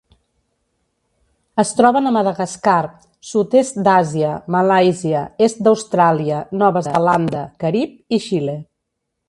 Es 1.63 1.73
troben 1.79 2.09
a 2.11 2.13
Madagascar, 2.15 2.77
sud-est 3.33 3.79
d'Àsia, 3.89 4.33
Malàisia, 4.57 5.21
est 5.49 5.63
d'Austràlia, 5.69 6.41
Nova 6.63 6.85
Zelanda, 6.91 7.47
Carib 7.65 7.97
i 8.19 8.23
Xile. 8.29 8.61